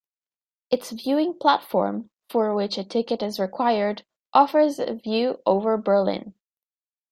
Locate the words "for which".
2.27-2.79